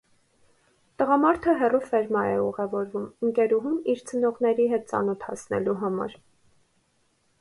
Տղամարդը 1.01 1.53
հեռու 1.59 1.81
ֆերմա 1.89 2.23
է 2.31 2.33
ուղևորվում 2.45 3.05
ընկերուհուն 3.27 3.77
իր 3.95 4.03
ծնողների 4.13 4.69
հետ 4.73 4.91
ծանոթացնելու 4.93 5.77
համար։ 5.85 6.17